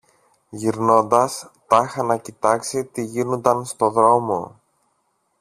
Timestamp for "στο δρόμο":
3.65-4.61